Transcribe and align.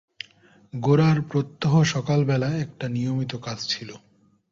গোরার 0.73 1.17
প্রত্যহ 1.21 1.73
সকালবেলায় 1.85 2.57
একটা 2.59 2.85
নিয়মিত 2.89 3.31
কাজ 3.37 3.57
ছিল। 3.67 3.89